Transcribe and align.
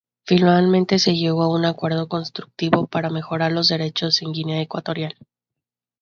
Finalmente 0.25 0.97
se 0.97 1.15
llegó 1.15 1.43
a 1.43 1.55
un 1.55 1.63
acuerdo 1.63 2.07
constructivo 2.07 2.87
para 2.87 3.11
mejorar 3.11 3.51
los 3.51 3.67
derechos 3.67 4.23
en 4.23 4.31
Guinea 4.31 4.59
Ecuatorial. 4.59 5.13